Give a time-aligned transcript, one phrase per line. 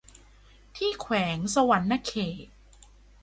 [0.77, 2.13] ที่แขวงสะหวันนะเข
[2.45, 2.47] ต